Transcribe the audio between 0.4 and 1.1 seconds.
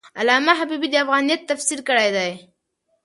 حبیبي د